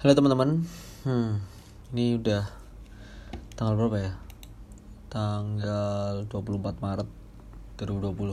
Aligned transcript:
Halo 0.00 0.16
teman-teman. 0.16 0.64
Hmm, 1.04 1.44
Ini 1.92 2.16
udah 2.16 2.48
Tanggal 3.52 3.76
berapa 3.76 4.00
ya? 4.00 4.16
Tanggal 5.12 6.24
24 6.24 6.80
Maret 6.80 7.04
2020 7.76 8.32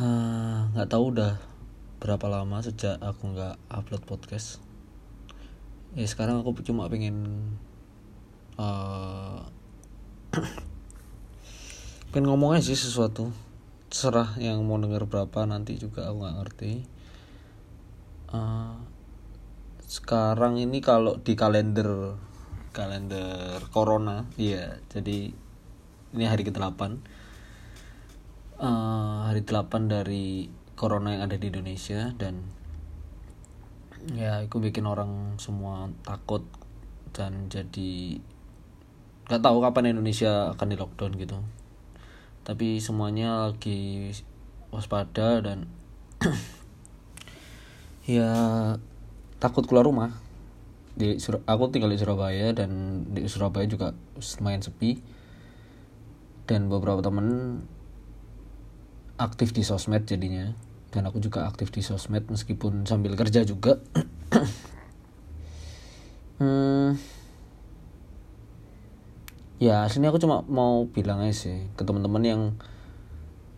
ah, 0.00 0.64
Gak 0.72 0.88
tahu 0.88 1.12
udah 1.12 1.36
Berapa 2.00 2.24
lama 2.32 2.64
sejak 2.64 2.96
aku 3.04 3.36
gak 3.36 3.60
upload 3.68 4.00
podcast. 4.08 4.64
Ya 5.92 6.08
sekarang 6.08 6.40
aku 6.40 6.56
cuma 6.64 6.88
pengen 6.88 7.44
uh, 8.56 9.44
Pengen 12.16 12.32
ngomong 12.32 12.56
aja 12.56 12.64
sih 12.64 12.80
sesuatu. 12.80 13.28
Serah 13.92 14.40
yang 14.40 14.64
mau 14.64 14.80
denger 14.80 15.04
berapa 15.04 15.44
nanti 15.44 15.76
juga 15.76 16.08
aku 16.08 16.24
gak 16.24 16.36
ngerti. 16.40 16.72
Uh, 18.32 18.99
sekarang 19.90 20.62
ini 20.62 20.78
kalau 20.78 21.18
di 21.18 21.34
kalender 21.34 22.14
kalender 22.70 23.58
corona 23.74 24.30
iya 24.38 24.78
jadi 24.86 25.34
ini 26.14 26.24
hari 26.30 26.46
ke-8 26.46 26.78
uh, 28.62 29.26
hari 29.26 29.42
8 29.42 29.90
dari 29.90 30.46
corona 30.78 31.18
yang 31.18 31.26
ada 31.26 31.34
di 31.34 31.50
Indonesia 31.50 32.14
dan 32.14 32.38
ya 34.14 34.46
itu 34.46 34.62
bikin 34.62 34.86
orang 34.86 35.42
semua 35.42 35.90
takut 36.06 36.46
dan 37.10 37.50
jadi 37.50 38.22
nggak 39.26 39.42
tahu 39.42 39.58
kapan 39.58 39.98
Indonesia 39.98 40.54
akan 40.54 40.66
di 40.72 40.76
lockdown 40.78 41.12
gitu. 41.20 41.38
Tapi 42.46 42.80
semuanya 42.80 43.52
lagi 43.52 44.10
waspada 44.72 45.44
dan 45.44 45.68
ya 48.08 48.32
takut 49.40 49.64
keluar 49.64 49.88
rumah. 49.88 50.12
Di 50.94 51.16
Sur 51.16 51.40
aku 51.48 51.72
tinggal 51.72 51.88
di 51.90 51.98
Surabaya 51.98 52.52
dan 52.52 53.02
di 53.08 53.24
Surabaya 53.26 53.64
juga 53.64 53.96
lumayan 54.38 54.60
sepi. 54.60 55.00
Dan 56.44 56.68
beberapa 56.68 57.00
temen 57.00 57.60
aktif 59.16 59.56
di 59.56 59.64
sosmed 59.64 60.04
jadinya. 60.04 60.52
Dan 60.92 61.08
aku 61.08 61.18
juga 61.18 61.48
aktif 61.48 61.72
di 61.72 61.80
sosmed 61.80 62.28
meskipun 62.28 62.84
sambil 62.84 63.16
kerja 63.16 63.42
juga. 63.42 63.80
Hmm, 66.40 66.96
ya 69.60 69.84
sini 69.92 70.08
aku 70.08 70.16
cuma 70.16 70.40
mau 70.48 70.88
bilang 70.88 71.20
aja 71.20 71.36
sih 71.36 71.68
ke 71.76 71.84
teman-teman 71.84 72.24
yang 72.24 72.42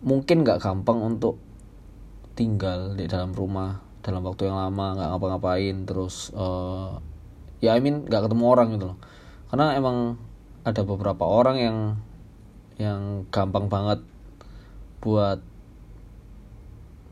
mungkin 0.02 0.42
nggak 0.42 0.58
gampang 0.58 0.98
untuk 0.98 1.38
tinggal 2.34 2.98
di 2.98 3.06
dalam 3.06 3.30
rumah 3.30 3.91
dalam 4.02 4.22
waktu 4.26 4.50
yang 4.50 4.58
lama 4.58 4.98
nggak 4.98 5.08
ngapa-ngapain 5.14 5.76
terus 5.86 6.34
uh, 6.34 6.98
ya 7.62 7.78
I 7.78 7.80
mean 7.80 8.02
nggak 8.04 8.26
ketemu 8.28 8.44
orang 8.50 8.68
gitu 8.74 8.84
loh. 8.92 8.98
Karena 9.48 9.78
emang 9.78 10.18
ada 10.66 10.82
beberapa 10.82 11.22
orang 11.22 11.56
yang 11.58 11.78
yang 12.82 13.00
gampang 13.30 13.70
banget 13.70 14.02
buat 14.98 15.38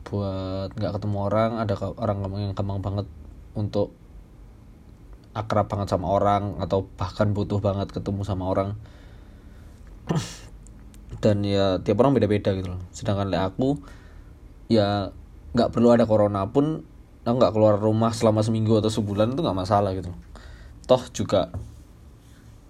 buat 0.03 0.75
nggak 0.75 0.93
ketemu 0.99 1.17
orang. 1.31 1.51
Ada 1.63 1.73
orang 1.95 2.27
yang 2.35 2.51
gampang 2.51 2.83
banget 2.83 3.07
untuk 3.55 3.95
akrab 5.31 5.71
banget 5.71 5.87
sama 5.95 6.11
orang 6.11 6.59
atau 6.59 6.91
bahkan 6.99 7.31
butuh 7.31 7.63
banget 7.63 7.87
ketemu 7.95 8.27
sama 8.27 8.51
orang. 8.51 8.75
Dan 11.23 11.47
ya 11.47 11.79
tiap 11.79 12.03
orang 12.03 12.19
beda-beda 12.19 12.51
gitu 12.51 12.75
loh. 12.75 12.83
Sedangkan 12.91 13.31
aku 13.31 13.79
ya 14.67 15.15
nggak 15.51 15.69
perlu 15.75 15.91
ada 15.91 16.07
corona 16.07 16.47
pun 16.47 16.87
aku 17.21 17.35
nggak 17.37 17.53
keluar 17.53 17.75
rumah 17.77 18.15
selama 18.15 18.41
seminggu 18.41 18.79
atau 18.79 18.89
sebulan 18.89 19.35
itu 19.35 19.41
nggak 19.43 19.59
masalah 19.59 19.91
gitu. 19.93 20.09
Toh 20.87 21.03
juga 21.11 21.51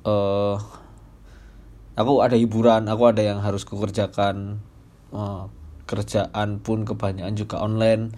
uh, 0.03 0.57
aku 1.95 2.13
ada 2.25 2.35
hiburan 2.35 2.89
aku 2.89 3.13
ada 3.13 3.21
yang 3.21 3.39
harus 3.39 3.63
kukerjakan 3.63 4.59
uh, 5.13 5.47
kerjaan 5.85 6.59
pun 6.59 6.83
kebanyakan 6.83 7.35
juga 7.37 7.61
online. 7.61 8.11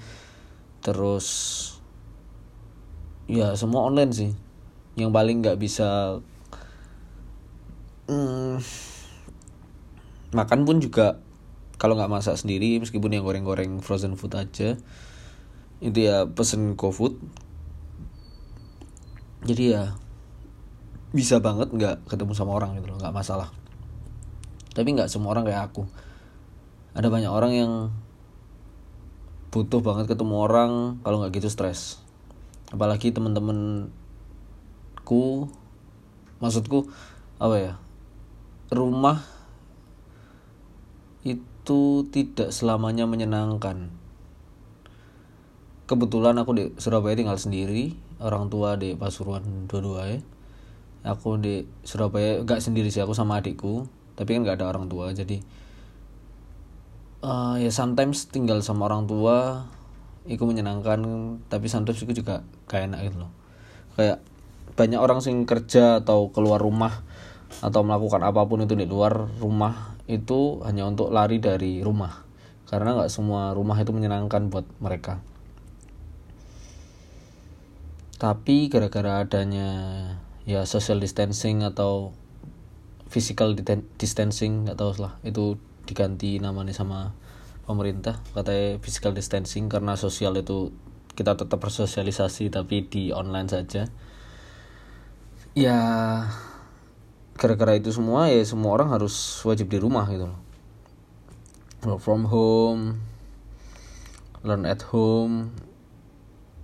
Terus 0.83 1.27
ya 3.27 3.55
semua 3.59 3.85
online 3.87 4.11
sih. 4.15 4.31
Yang 4.93 5.11
paling 5.11 5.37
nggak 5.41 5.57
bisa 5.57 6.21
hmm, 8.07 8.61
makan 10.33 10.59
pun 10.65 10.77
juga 10.81 11.17
kalau 11.83 11.99
nggak 11.99 12.07
masak 12.07 12.39
sendiri 12.39 12.79
meskipun 12.79 13.11
yang 13.11 13.27
goreng-goreng 13.27 13.83
frozen 13.83 14.15
food 14.15 14.39
aja 14.39 14.79
itu 15.83 15.99
ya 15.99 16.23
pesen 16.31 16.79
GoFood. 16.79 17.19
Jadi 19.43 19.75
ya 19.75 19.91
bisa 21.11 21.43
banget 21.43 21.75
nggak 21.75 22.07
ketemu 22.07 22.31
sama 22.31 22.55
orang 22.55 22.79
gitu 22.79 22.87
loh 22.87 23.03
nggak 23.03 23.11
masalah. 23.11 23.51
Tapi 24.71 24.95
nggak 24.95 25.11
semua 25.11 25.35
orang 25.35 25.43
kayak 25.43 25.75
aku. 25.75 25.83
Ada 26.95 27.11
banyak 27.11 27.27
orang 27.27 27.51
yang 27.51 27.91
butuh 29.51 29.83
banget 29.83 30.07
ketemu 30.07 30.39
orang 30.39 31.03
kalau 31.03 31.19
nggak 31.19 31.35
gitu 31.35 31.51
stres. 31.51 31.99
Apalagi 32.71 33.11
temen-temenku 33.11 33.91
maksudku 36.39 36.87
apa 37.43 37.55
ya 37.59 37.75
rumah 38.71 39.19
itu 41.27 41.52
itu 41.63 42.03
tidak 42.11 42.51
selamanya 42.51 43.07
menyenangkan. 43.07 43.87
Kebetulan 45.87 46.35
aku 46.35 46.51
di 46.51 46.63
Surabaya 46.75 47.15
tinggal 47.15 47.39
sendiri, 47.39 47.95
orang 48.19 48.51
tua 48.51 48.75
di 48.75 48.99
Pasuruan 48.99 49.71
dua-dua 49.71 50.11
ya. 50.11 50.19
Aku 51.07 51.39
di 51.39 51.63
Surabaya 51.87 52.43
gak 52.43 52.59
sendiri 52.59 52.91
sih, 52.91 52.99
aku 52.99 53.15
sama 53.15 53.39
adikku, 53.39 53.87
tapi 54.19 54.35
kan 54.35 54.43
gak 54.43 54.59
ada 54.59 54.75
orang 54.75 54.91
tua, 54.91 55.15
jadi 55.15 55.39
uh, 57.23 57.55
ya 57.55 57.71
sometimes 57.71 58.27
tinggal 58.27 58.59
sama 58.59 58.91
orang 58.91 59.07
tua 59.07 59.63
itu 60.27 60.43
menyenangkan, 60.43 60.99
tapi 61.47 61.71
sometimes 61.71 62.03
itu 62.03 62.23
juga 62.23 62.43
gak 62.67 62.91
enak 62.91 63.07
gitu 63.07 63.23
loh. 63.23 63.31
Kayak 63.95 64.19
banyak 64.75 64.99
orang 64.99 65.23
sing 65.23 65.47
kerja 65.47 66.03
atau 66.03 66.27
keluar 66.35 66.59
rumah 66.59 67.07
atau 67.63 67.87
melakukan 67.87 68.19
apa 68.19 68.43
pun 68.43 68.67
itu 68.67 68.75
di 68.75 68.83
luar 68.83 69.31
rumah 69.39 69.92
itu 70.07 70.59
hanya 70.67 70.83
untuk 70.87 71.11
lari 71.11 71.39
dari 71.39 71.79
rumah. 71.79 72.23
Karena 72.67 72.97
nggak 72.97 73.11
semua 73.11 73.53
rumah 73.53 73.77
itu 73.79 73.93
menyenangkan 73.93 74.49
buat 74.49 74.65
mereka. 74.81 75.21
Tapi 78.17 78.71
gara-gara 78.71 79.23
adanya 79.23 79.69
ya 80.43 80.63
social 80.63 80.99
distancing 80.99 81.63
atau 81.63 82.15
physical 83.07 83.55
distancing 83.99 84.67
nggak 84.67 84.79
tahu 84.79 84.97
lah. 84.99 85.19
Itu 85.21 85.59
diganti 85.83 86.39
namanya 86.39 86.71
sama 86.71 87.11
pemerintah 87.63 88.19
katanya 88.35 88.79
physical 88.83 89.15
distancing 89.15 89.71
karena 89.71 89.95
sosial 89.95 90.35
itu 90.35 90.75
kita 91.15 91.39
tetap 91.39 91.59
bersosialisasi 91.61 92.51
tapi 92.51 92.87
di 92.89 93.13
online 93.13 93.47
saja. 93.51 93.87
Ya 95.53 95.77
gara-gara 97.37 97.73
itu 97.77 97.89
semua 97.89 98.29
ya 98.29 98.45
semua 98.45 98.77
orang 98.77 98.93
harus 98.93 99.13
wajib 99.43 99.69
di 99.69 99.81
rumah 99.81 100.05
gitu 100.09 100.29
loh. 100.29 100.39
Work 101.83 101.99
from 101.99 102.23
home 102.29 103.01
learn 104.43 104.67
at 104.67 104.83
home 104.91 105.55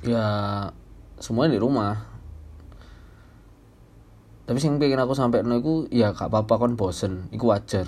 ya 0.03 0.67
semuanya 1.19 1.57
di 1.57 1.61
rumah. 1.63 2.07
Tapi 4.49 4.57
sing 4.57 4.81
pengen 4.81 4.99
aku 4.99 5.13
sampai 5.13 5.45
no 5.45 5.61
itu 5.61 5.85
ya 5.93 6.09
gak 6.11 6.33
apa-apa 6.33 6.65
kan 6.67 6.71
bosen 6.73 7.29
itu 7.29 7.45
wajar. 7.45 7.85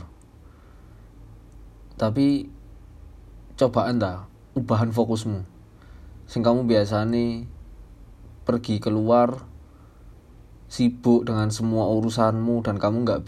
Tapi 1.97 2.49
cobaan 3.57 3.97
dah 3.97 4.25
ubahan 4.53 4.93
fokusmu. 4.93 5.41
Sing 6.29 6.41
kamu 6.41 6.69
biasa 6.69 7.03
nih 7.09 7.45
pergi 8.45 8.79
keluar 8.79 9.50
sibuk 10.71 11.27
dengan 11.27 11.51
semua 11.51 11.91
urusanmu 11.91 12.63
dan 12.63 12.79
kamu 12.79 13.03
nggak 13.03 13.19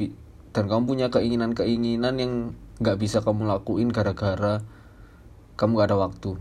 dan 0.55 0.71
kamu 0.71 0.83
punya 0.87 1.07
keinginan-keinginan 1.11 2.15
yang 2.15 2.33
nggak 2.79 2.95
bisa 2.95 3.19
kamu 3.19 3.43
lakuin 3.43 3.91
gara-gara 3.91 4.63
kamu 5.53 5.77
gak 5.77 5.89
ada 5.93 5.97
waktu. 6.01 6.31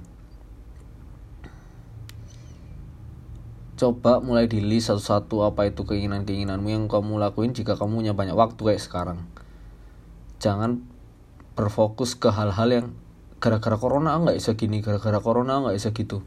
Coba 3.76 4.22
mulai 4.22 4.46
di 4.46 4.62
list 4.62 4.94
satu-satu 4.94 5.43
apa 5.43 5.66
itu 5.66 5.82
keinginan-keinginanmu 5.82 6.69
yang 6.70 6.84
kamu 6.87 7.19
lakuin 7.19 7.50
jika 7.50 7.75
kamu 7.75 8.06
punya 8.06 8.14
banyak 8.14 8.38
waktu 8.38 8.60
kayak 8.62 8.81
sekarang. 8.81 9.26
Jangan 10.38 10.87
berfokus 11.58 12.14
ke 12.14 12.31
hal-hal 12.31 12.69
yang 12.70 12.87
gara-gara 13.43 13.75
corona 13.75 14.16
nggak 14.22 14.38
bisa 14.38 14.54
gini, 14.54 14.81
gara-gara 14.81 15.19
corona 15.19 15.58
nggak 15.66 15.76
bisa 15.76 15.90
gitu. 15.90 16.22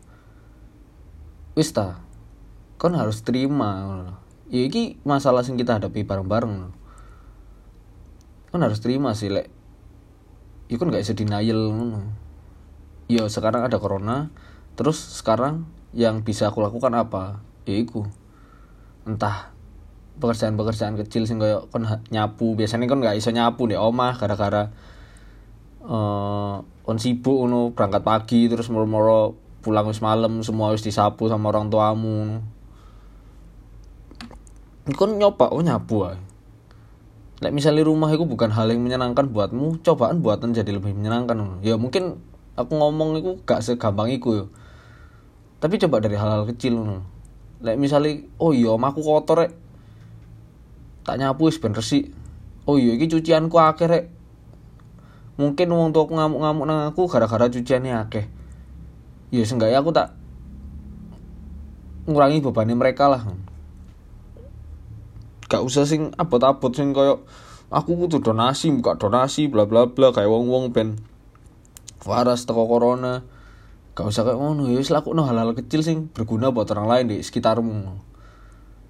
Wista, 1.55 2.03
kan 2.75 2.91
harus 2.91 3.23
terima 3.23 4.03
ya 4.49 4.61
ini 4.65 5.01
masalah 5.01 5.41
yang 5.45 5.57
kita 5.57 5.81
hadapi 5.81 6.05
bareng-bareng 6.05 6.71
kan 8.53 8.61
harus 8.61 8.79
terima 8.79 9.11
sih 9.17 9.33
lek 9.33 9.51
ya 10.71 10.79
kan 10.79 10.87
gak 10.89 11.03
bisa 11.03 11.17
denial 11.17 11.59
ya 13.05 13.27
sekarang 13.29 13.65
ada 13.65 13.77
corona 13.77 14.33
terus 14.75 14.97
sekarang 15.19 15.65
yang 15.95 16.27
bisa 16.27 16.51
aku 16.51 16.59
lakukan 16.59 16.91
apa? 16.91 17.39
Ya 17.63 17.79
iku. 17.79 18.03
Entah 19.07 19.55
pekerjaan-pekerjaan 20.19 20.99
kecil 20.99 21.23
sing 21.23 21.39
koyo 21.39 21.71
kon 21.71 21.87
nyapu. 22.11 22.53
Biasanya 22.59 22.85
kon 22.91 22.99
nggak 22.99 23.15
iso 23.15 23.31
nyapu 23.31 23.71
di 23.71 23.79
omah 23.79 24.19
gara-gara 24.19 24.69
uh, 25.87 26.59
kon 26.83 26.99
sibuk 26.99 27.47
ngono 27.47 27.71
berangkat 27.71 28.03
pagi 28.03 28.51
terus 28.51 28.67
moro-moro 28.67 29.39
pulang 29.63 29.87
wis 29.89 30.03
malam 30.03 30.43
semua 30.45 30.69
wis 30.75 30.85
disapu 30.85 31.25
sama 31.25 31.49
orang 31.49 31.73
tuamu 31.73 32.43
kon 34.93 35.17
nyoba 35.17 35.49
oh 35.49 35.65
nyapu 35.65 36.05
ae 36.05 36.17
Lek 37.43 37.51
misalnya 37.51 37.83
rumah 37.83 38.07
itu 38.15 38.23
bukan 38.23 38.47
hal 38.47 38.71
yang 38.71 38.79
menyenangkan 38.79 39.27
buatmu, 39.27 39.83
cobaan 39.83 40.23
buatan 40.23 40.55
jadi 40.55 40.71
lebih 40.71 40.95
menyenangkan. 40.95 41.59
Ya 41.59 41.75
mungkin 41.75 42.23
aku 42.55 42.71
ngomong 42.79 43.19
itu 43.19 43.43
gak 43.43 43.59
segampang 43.59 44.07
itu 44.07 44.29
ya. 44.31 44.45
Tapi 45.59 45.75
coba 45.83 45.99
dari 45.99 46.15
hal-hal 46.15 46.47
kecil. 46.47 47.03
Lek 47.59 47.75
misalnya, 47.75 48.23
oh 48.39 48.55
iya 48.55 48.71
aku 48.71 49.03
kotor 49.03 49.43
rek. 49.43 49.51
Tak 51.03 51.19
nyapu 51.19 51.51
wis 51.51 51.59
ben 51.59 51.75
resik. 51.75 52.15
Oh 52.63 52.79
iya 52.79 52.95
iki 52.95 53.11
cucianku 53.11 53.59
akeh 53.59 53.87
rek. 53.91 54.05
Mungkin 55.35 55.67
wong 55.75 55.91
aku 55.91 56.15
ngamuk-ngamuk 56.15 56.65
nang 56.71 56.87
aku 56.87 57.11
gara-gara 57.11 57.51
cuciannya 57.51 57.99
akeh. 58.07 58.25
Ya 59.35 59.43
seenggaknya 59.43 59.83
aku 59.83 59.91
tak 59.91 60.15
ngurangi 62.07 62.39
bebannya 62.39 62.79
mereka 62.79 63.11
lah 63.11 63.27
gak 65.45 65.61
usah 65.61 65.85
sing 65.85 66.13
abot-abot 66.17 66.73
sing 66.73 66.93
koyo 66.93 67.25
aku 67.69 67.97
kudu 67.97 68.21
donasi 68.21 68.73
buka 68.73 68.97
donasi 68.97 69.49
bla 69.49 69.69
bla 69.69 69.89
bla 69.89 70.09
kayak 70.13 70.29
wong-wong 70.29 70.73
ben 70.73 71.01
waras 72.05 72.45
teko 72.45 72.69
corona. 72.69 73.25
Gak 73.95 74.11
usah 74.11 74.27
kayak 74.27 74.37
ngono 74.37 74.67
ya 74.69 74.77
wis 74.77 74.91
no 74.91 75.23
hal-hal 75.23 75.55
kecil 75.55 75.81
sing 75.81 76.11
berguna 76.11 76.51
buat 76.51 76.69
orang 76.75 76.87
lain 76.87 77.05
di 77.15 77.17
sekitarmu. 77.23 77.95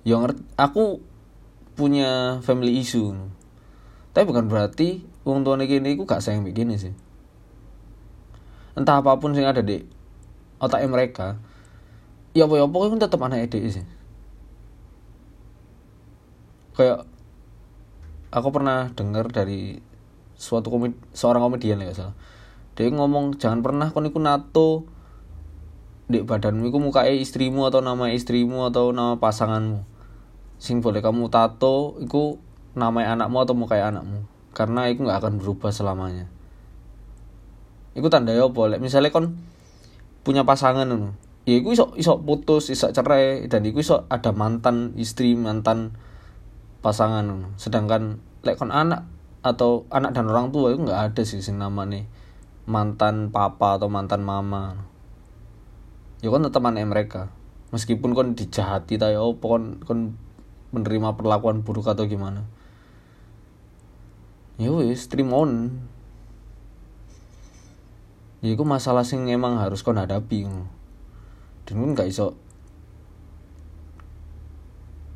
Yang 0.04 0.20
ngerti 0.22 0.42
aku 0.58 1.00
punya 1.78 2.42
family 2.42 2.82
issue. 2.82 3.14
Tapi 4.16 4.24
bukan 4.26 4.48
berarti 4.48 5.04
wong 5.28 5.46
tua 5.46 5.60
gini 5.64 5.94
aku 5.94 6.04
gak 6.10 6.26
sayang 6.26 6.42
begini 6.42 6.76
sih. 6.80 6.94
Entah 8.76 9.00
apa 9.00 9.16
pun 9.22 9.32
sing 9.38 9.48
ada 9.48 9.64
di 9.64 9.84
otaknya 10.60 10.90
mereka 10.90 11.28
ya 12.36 12.48
apa 12.48 12.60
ya 12.60 12.66
pokoknya 12.68 13.08
tetap 13.08 13.20
anak 13.24 13.48
ede 13.48 13.60
sih 13.72 13.86
kayak 16.76 17.08
aku 18.36 18.48
pernah 18.52 18.92
dengar 18.94 19.32
dari 19.32 19.80
suatu 20.36 20.68
komedi, 20.68 21.00
seorang 21.16 21.42
komedian 21.42 21.80
ya 21.82 21.96
salah. 21.96 22.16
Dia 22.76 22.92
ngomong 22.92 23.40
jangan 23.40 23.64
pernah 23.64 23.90
kon 23.96 24.08
iku 24.08 24.20
nato. 24.20 24.84
Di 26.06 26.22
badanmu 26.22 26.70
iku 26.70 26.78
muka 26.78 27.10
istrimu 27.10 27.66
atau 27.66 27.82
nama 27.82 28.14
istrimu 28.14 28.70
atau 28.70 28.94
nama 28.94 29.18
pasanganmu. 29.18 29.82
Sing 30.62 30.84
boleh 30.84 31.02
kamu 31.02 31.34
tato 31.34 31.98
iku 31.98 32.38
nama 32.78 33.16
anakmu 33.16 33.42
atau 33.42 33.56
muka 33.58 33.80
anakmu. 33.80 34.28
Karena 34.54 34.92
itu 34.92 35.02
nggak 35.02 35.18
akan 35.24 35.34
berubah 35.42 35.74
selamanya. 35.74 36.30
Itu 37.98 38.12
tanda 38.12 38.36
ya 38.36 38.46
boleh 38.52 38.78
misalnya 38.78 39.10
kon 39.10 39.40
punya 40.22 40.44
pasangan 40.44 40.90
ya 41.46 41.62
iku 41.62 41.78
iso 41.78 41.94
iso 41.96 42.18
putus 42.26 42.74
iso 42.74 42.90
cerai 42.90 43.46
dan 43.46 43.62
iku 43.62 43.78
iso 43.78 44.10
ada 44.10 44.34
mantan 44.34 44.98
istri 44.98 45.38
mantan 45.38 45.94
pasangan. 46.86 47.58
Sedangkan 47.58 48.22
lek 48.46 48.62
kon 48.62 48.70
anak 48.70 49.10
atau 49.42 49.90
anak 49.90 50.14
dan 50.14 50.30
orang 50.30 50.54
tua 50.54 50.70
itu 50.70 50.86
nggak 50.86 51.02
ada 51.10 51.22
sih 51.26 51.42
sing 51.42 51.58
nih 51.58 52.06
mantan 52.70 53.34
papa 53.34 53.82
atau 53.82 53.90
mantan 53.90 54.22
mama. 54.22 54.86
Ya 56.22 56.30
kan 56.30 56.46
tetap 56.46 56.62
anak 56.62 56.86
mereka. 56.86 57.34
Meskipun 57.74 58.14
kon 58.14 58.38
dijahati 58.38 59.02
tayo 59.02 59.34
apa 59.34 59.46
kon 59.50 59.82
kon 59.82 60.00
menerima 60.70 61.18
perlakuan 61.18 61.66
buruk 61.66 61.90
atau 61.90 62.06
gimana. 62.06 62.46
Ya 64.62 64.70
wis 64.70 65.10
stream 65.10 65.34
on. 65.34 65.82
Ya 68.46 68.54
itu 68.54 68.62
masalah 68.62 69.02
sing 69.02 69.26
emang 69.26 69.58
harus 69.58 69.82
kon 69.82 69.98
hadapi 69.98 70.46
dan 71.66 71.82
kon 71.82 71.98
gak 71.98 72.14
iso 72.14 72.38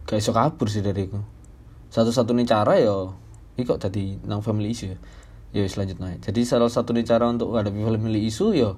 gak 0.09 0.17
iso 0.17 0.33
kabur 0.33 0.65
sih 0.65 0.81
dari 0.81 1.05
itu 1.05 1.21
satu-satunya 1.89 2.45
cara 2.45 2.77
ya 2.77 3.13
ini 3.57 3.65
kok 3.65 3.81
jadi 3.81 4.21
nang 4.23 4.45
family 4.45 4.71
issue 4.71 4.93
ya? 5.51 5.65
Selanjutnya 5.65 6.15
jadi 6.21 6.41
salah 6.45 6.69
satu 6.69 6.93
cara 7.01 7.25
untuk 7.27 7.51
menghadapi 7.51 7.81
family 7.81 8.21
issue 8.29 8.53
ya 8.53 8.77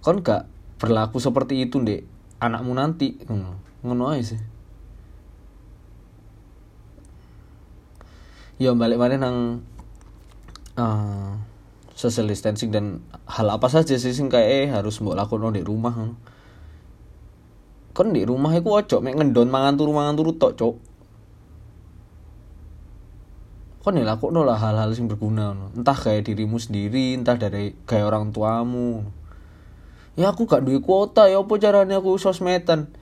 kon 0.00 0.24
gak 0.24 0.48
berlaku 0.80 1.20
seperti 1.20 1.68
itu 1.68 1.82
dek 1.84 2.08
anakmu 2.40 2.72
nanti 2.72 3.20
ngono. 3.28 3.52
Ngono 3.84 4.12
aja 4.12 4.36
sih. 4.36 4.40
Ya 8.60 8.72
balik 8.76 9.00
mana 9.00 9.16
nang 9.16 9.36
uh, 10.76 11.32
social 11.96 12.28
distancing 12.28 12.72
dan 12.72 13.04
hal 13.28 13.48
apa 13.48 13.68
saja 13.68 13.96
sih 13.96 14.12
sing 14.12 14.32
kayak 14.32 14.48
eh, 14.48 14.66
harus 14.72 15.00
mbok 15.00 15.16
lakukan 15.16 15.52
di 15.52 15.64
rumah 15.64 15.92
kan 17.96 18.16
di 18.16 18.24
rumah 18.24 18.56
itu 18.56 18.68
ojo 18.72 18.96
mek 19.04 19.20
ngendon 19.20 19.52
mangan 19.52 19.76
turu 19.76 19.92
mangan 19.92 20.16
turu 20.16 20.32
tok 20.36 20.56
cok 20.56 20.74
kon 23.80 23.96
ya 23.96 24.04
laku 24.04 24.28
lah 24.28 24.60
hal-hal 24.60 24.92
yang 24.92 25.08
berguna 25.08 25.56
entah 25.72 25.96
kayak 25.96 26.28
dirimu 26.28 26.60
sendiri 26.60 27.16
entah 27.16 27.40
dari 27.40 27.72
kayak 27.88 28.12
orang 28.12 28.28
tuamu. 28.28 29.08
Ya 30.20 30.28
aku 30.28 30.44
gak 30.44 30.68
duit 30.68 30.84
kuota 30.84 31.32
ya 31.32 31.40
apa 31.40 31.56
caranya 31.56 31.96
aku 31.96 32.20
sosmedan? 32.20 32.92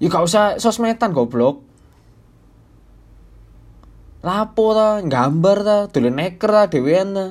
Ya 0.00 0.08
gak 0.08 0.24
usah 0.24 0.56
sosmedan 0.56 1.12
goblok. 1.12 1.60
Lapo 4.24 4.72
ta? 4.72 5.04
Gambar 5.04 5.58
ta? 5.60 5.78
Dolen 5.92 6.16
neker 6.16 6.48
ta? 6.48 6.62
Dewean 6.72 7.12
ta? 7.12 7.26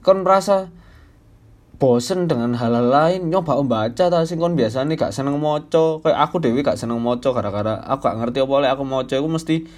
Kon 0.00 0.24
rasa 0.24 0.72
bosen 1.76 2.24
dengan 2.24 2.56
hal-hal 2.56 2.88
lain 2.88 3.28
nyoba 3.28 3.60
membaca 3.60 4.08
ta 4.08 4.24
sing 4.24 4.40
kon 4.40 4.56
biasane 4.56 4.96
gak 4.96 5.12
seneng 5.12 5.36
maca 5.36 6.00
kayak 6.00 6.18
aku 6.24 6.40
dewi 6.40 6.64
gak 6.64 6.80
seneng 6.80 7.04
maca 7.04 7.28
gara-gara 7.36 7.84
aku 7.84 8.00
gak 8.08 8.16
ngerti 8.16 8.38
apa 8.40 8.52
oleh 8.56 8.68
aku 8.72 8.82
maca 8.88 9.14
aku 9.16 9.28
mesti 9.28 9.68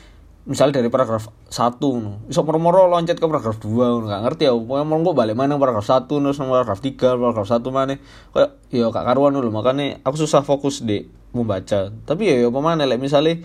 misal 0.48 0.72
dari 0.72 0.88
paragraf 0.88 1.28
1 1.52 1.76
no. 2.00 2.24
Iso 2.32 2.40
moro-moro 2.40 2.88
loncat 2.88 3.20
ke 3.20 3.26
paragraf 3.28 3.60
2 3.60 4.08
gak 4.08 4.20
ngerti 4.24 4.48
ya. 4.48 4.56
Pokoknya 4.56 4.84
mau 4.88 5.12
balik 5.12 5.36
mana 5.36 5.60
paragraf 5.60 5.84
1 5.84 6.08
terus 6.08 6.40
paragraf 6.40 6.80
3, 6.80 6.96
paragraf 6.96 7.46
1 7.52 7.68
mana. 7.68 8.00
Kayak 8.32 8.50
ya 8.72 8.88
gak 8.88 9.04
karuan 9.04 9.36
dulu 9.36 9.52
makanya 9.52 10.00
aku 10.08 10.16
susah 10.24 10.40
fokus 10.40 10.80
di 10.80 11.04
membaca. 11.37 11.92
Tapi 11.92 12.23
ya 12.25 12.34
ya 12.40 12.49
pemane 12.49 12.88
like, 12.88 12.96
misalnya 12.96 13.44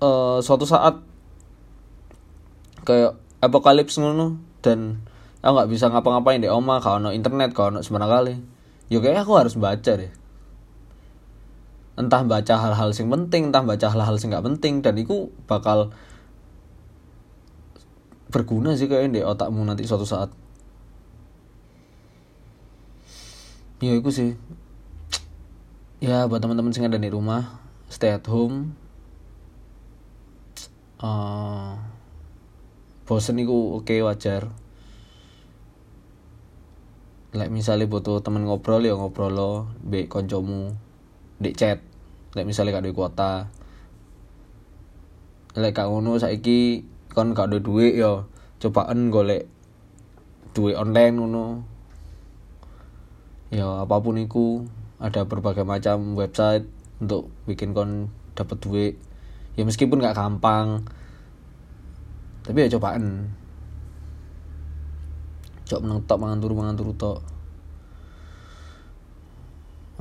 uh, 0.00 0.40
suatu 0.40 0.64
saat 0.64 1.04
kayak 2.88 3.20
apokalips 3.44 4.00
ngono 4.00 4.40
dan 4.64 5.04
aku 5.40 5.52
nggak 5.56 5.70
bisa 5.72 5.88
ngapa-ngapain 5.88 6.44
deh 6.44 6.52
oma 6.52 6.84
kalau 6.84 7.00
no 7.00 7.10
internet 7.16 7.56
kalau 7.56 7.72
no 7.72 7.80
semana 7.80 8.04
kali. 8.04 8.36
Ya 8.92 9.00
kayaknya 9.00 9.24
aku 9.24 9.34
harus 9.40 9.56
baca 9.56 9.92
deh. 9.96 10.12
Entah 11.96 12.22
baca 12.24 12.54
hal-hal 12.60 12.90
sing 12.92 13.08
penting 13.08 13.48
entah 13.48 13.64
baca 13.64 13.86
hal-hal 13.88 14.16
sing 14.20 14.32
nggak 14.32 14.44
penting 14.44 14.84
dan 14.84 15.00
itu 15.00 15.32
bakal 15.48 15.92
berguna 18.30 18.76
sih 18.76 18.86
kayaknya 18.86 19.10
di 19.10 19.20
otakmu 19.24 19.64
nanti 19.64 19.88
suatu 19.88 20.04
saat. 20.04 20.28
Ya 23.80 23.96
itu 23.96 24.10
sih. 24.12 24.30
Ya 26.04 26.28
buat 26.28 26.44
teman-teman 26.44 26.72
sing 26.72 26.84
ada 26.84 27.00
di 27.00 27.08
rumah 27.08 27.60
stay 27.88 28.12
at 28.12 28.24
home. 28.28 28.76
Uh, 31.00 31.80
bosen 33.08 33.40
itu 33.40 33.48
oke 33.48 33.88
okay, 33.88 34.04
wajar 34.04 34.52
like 37.30 37.52
misalnya 37.54 37.86
butuh 37.86 38.18
temen 38.26 38.42
ngobrol 38.42 38.82
ya 38.82 38.98
ngobrol 38.98 39.30
lo 39.30 39.50
be 39.82 40.10
koncomu 40.10 40.74
di 41.38 41.54
chat. 41.54 41.78
Like 42.34 42.46
misalnya 42.46 42.78
gak 42.78 42.84
ada 42.86 42.92
kuota. 42.94 43.32
Like 45.54 45.74
kak 45.74 45.86
ngono 45.86 46.18
saiki 46.18 46.86
kon 47.10 47.34
gak 47.34 47.50
ada 47.50 47.58
duit 47.62 47.98
ya 47.98 48.26
cobaan 48.58 49.14
golek 49.14 49.46
duit 50.54 50.74
online 50.74 51.14
ngono. 51.18 51.46
Ya 53.50 53.82
apa 53.82 53.98
pun 53.98 54.18
itu 54.18 54.66
ada 54.98 55.26
berbagai 55.26 55.66
macam 55.66 56.14
website 56.18 56.66
untuk 56.98 57.30
bikin 57.46 57.74
kon 57.74 58.10
dapat 58.34 58.58
duit. 58.62 58.94
Ya 59.54 59.62
meskipun 59.62 60.02
gak 60.02 60.18
gampang 60.18 60.86
tapi 62.40 62.66
ya 62.66 62.72
cobaan 62.72 63.30
cok 65.70 65.86
menang 65.86 66.02
tok 66.02 66.18
mangan 66.18 66.42
turu 66.42 66.58
mangan 66.58 66.74
turu 66.74 66.92
tok. 66.98 67.22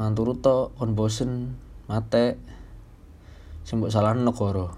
Mangan 0.01 0.13
turu 0.17 0.33
tok 0.41 0.73
kon 0.73 0.97
bosen 0.97 1.53
mate 1.85 2.41
mbok 3.69 3.93
salah 3.93 4.17
negara 4.17 4.73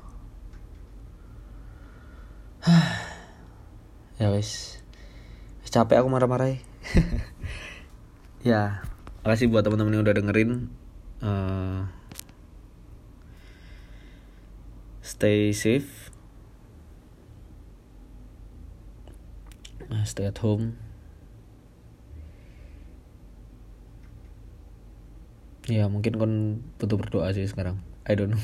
ya 4.19 4.27
wis. 4.35 4.83
Capek 5.71 6.03
aku 6.03 6.11
marah-marah 6.11 6.51
ya 8.43 8.83
makasih 9.23 9.47
buat 9.47 9.63
teman-teman 9.63 9.95
yang 9.95 10.03
udah 10.03 10.19
dengerin. 10.19 10.67
Uh, 11.23 11.87
stay 14.99 15.55
safe 15.55 16.11
uh, 19.91 20.00
stay 20.11 20.27
at 20.27 20.35
home. 20.43 20.75
Ya 25.71 25.87
mungkin 25.87 26.19
kon 26.19 26.33
butuh 26.75 26.99
berdoa 26.99 27.31
sih 27.31 27.47
sekarang. 27.47 27.79
I 28.03 28.19
don't 28.19 28.35
know. 28.35 28.43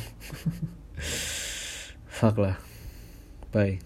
Fuck 2.17 2.39
lah. 2.39 2.55
Bye 3.51 3.83